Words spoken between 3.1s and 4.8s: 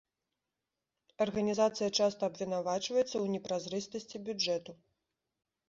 ў непразрыстасці бюджэту.